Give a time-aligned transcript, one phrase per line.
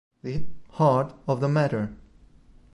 [0.23, 0.47] The
[0.79, 1.93] Heart of the Matter